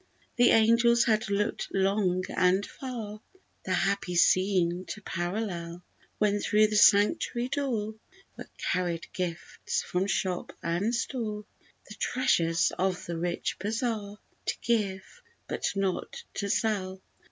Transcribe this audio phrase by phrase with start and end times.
[0.35, 3.21] The angels had looked long and far
[3.65, 5.83] The happy scene to parallel,
[6.17, 7.93] When through the sanctuary door
[8.35, 11.45] Were carried gifts from shop and store,
[11.87, 14.17] The treasures of the rich bazaar,
[14.47, 15.03] To give
[15.47, 16.99] but not to sell.